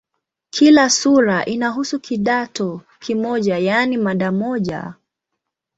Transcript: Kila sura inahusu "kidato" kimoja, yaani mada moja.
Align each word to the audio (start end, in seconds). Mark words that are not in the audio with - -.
Kila 0.49 0.89
sura 0.89 1.45
inahusu 1.45 1.99
"kidato" 1.99 2.81
kimoja, 2.99 3.57
yaani 3.57 3.97
mada 3.97 4.31
moja. 4.31 4.93